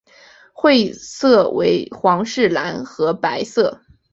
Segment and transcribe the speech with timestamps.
[0.51, 3.79] 会色为皇室蓝和白色。